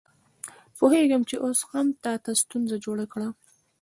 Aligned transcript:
پوهېږم 0.77 1.21
چې 1.29 1.35
اوس 1.43 1.59
مې 1.63 1.67
هم 1.71 1.87
تا 2.03 2.13
ته 2.23 2.31
ستونزه 2.41 2.75
جوړه 2.85 3.05
کړې. 3.13 3.27